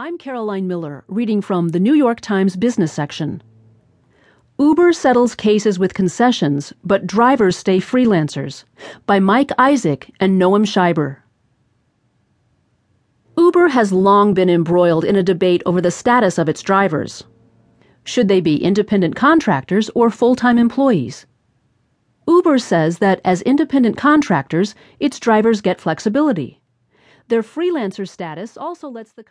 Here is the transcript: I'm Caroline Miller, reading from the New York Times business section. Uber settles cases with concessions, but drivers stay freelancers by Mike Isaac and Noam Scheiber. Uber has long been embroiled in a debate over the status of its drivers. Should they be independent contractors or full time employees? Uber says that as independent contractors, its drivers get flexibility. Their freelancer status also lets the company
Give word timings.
I'm 0.00 0.16
Caroline 0.16 0.68
Miller, 0.68 1.02
reading 1.08 1.42
from 1.42 1.70
the 1.70 1.80
New 1.80 1.92
York 1.92 2.20
Times 2.20 2.54
business 2.54 2.92
section. 2.92 3.42
Uber 4.56 4.92
settles 4.92 5.34
cases 5.34 5.76
with 5.76 5.92
concessions, 5.92 6.72
but 6.84 7.04
drivers 7.04 7.56
stay 7.56 7.80
freelancers 7.80 8.62
by 9.06 9.18
Mike 9.18 9.50
Isaac 9.58 10.08
and 10.20 10.40
Noam 10.40 10.64
Scheiber. 10.64 11.16
Uber 13.36 13.70
has 13.70 13.90
long 13.92 14.34
been 14.34 14.48
embroiled 14.48 15.04
in 15.04 15.16
a 15.16 15.22
debate 15.24 15.64
over 15.66 15.80
the 15.80 15.90
status 15.90 16.38
of 16.38 16.48
its 16.48 16.62
drivers. 16.62 17.24
Should 18.04 18.28
they 18.28 18.40
be 18.40 18.62
independent 18.62 19.16
contractors 19.16 19.90
or 19.96 20.10
full 20.10 20.36
time 20.36 20.58
employees? 20.58 21.26
Uber 22.28 22.60
says 22.60 22.98
that 22.98 23.20
as 23.24 23.42
independent 23.42 23.96
contractors, 23.96 24.76
its 25.00 25.18
drivers 25.18 25.60
get 25.60 25.80
flexibility. 25.80 26.60
Their 27.28 27.42
freelancer 27.42 28.08
status 28.08 28.56
also 28.56 28.88
lets 28.88 29.12
the 29.12 29.22
company 29.22 29.26